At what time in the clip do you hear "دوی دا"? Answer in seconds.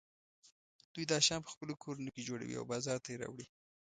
0.93-1.17